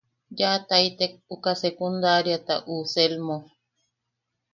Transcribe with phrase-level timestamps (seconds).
[0.39, 3.37] Yaʼataitek uka secundariata uʼu Selmo.